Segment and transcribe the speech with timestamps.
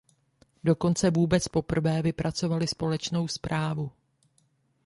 [0.63, 3.91] Dokonce vůbec poprvé vypracovali společnou zprávu.